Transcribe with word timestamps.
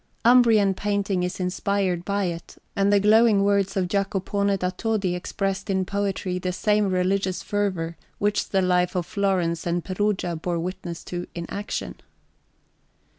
Umbrian 0.25 0.73
painting 0.73 1.21
is 1.21 1.39
inspired 1.39 2.03
by 2.03 2.23
it, 2.23 2.55
and 2.75 2.91
the 2.91 2.99
glowing 2.99 3.43
words 3.43 3.77
of 3.77 3.87
Jacopone 3.87 4.57
da 4.57 4.71
Todi 4.71 5.13
expressed 5.13 5.69
in 5.69 5.85
poetry 5.85 6.39
the 6.39 6.51
same 6.51 6.89
religious 6.89 7.43
fervour 7.43 7.97
which 8.17 8.49
the 8.49 8.63
life 8.63 8.95
of 8.95 9.05
Florence 9.05 9.67
and 9.67 9.85
Perugia 9.85 10.35
bore 10.35 10.57
witness 10.57 11.03
to 11.03 11.27
in 11.35 11.45
action. 11.49 11.97